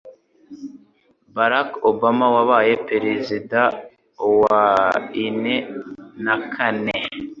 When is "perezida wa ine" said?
2.89-5.55